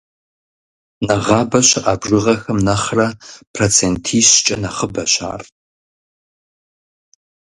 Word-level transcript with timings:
Нэгъабэ 1.05 1.59
щыӏа 1.67 1.93
бжыгъэхэм 2.01 2.57
нэхърэ 2.65 3.07
процентищкӏэ 3.53 4.55
нэхъыбэщ 4.61 5.13
ар. 5.31 5.41